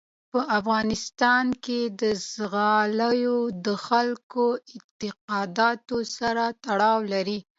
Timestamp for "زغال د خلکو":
2.35-4.45